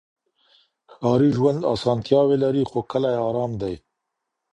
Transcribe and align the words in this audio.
ښاري 0.93 1.29
ژوند 1.37 1.61
اسانتیاوې 1.73 2.37
لري 2.43 2.63
خو 2.69 2.79
کلی 2.91 3.13
ارام 3.29 3.51
دی. 3.61 3.75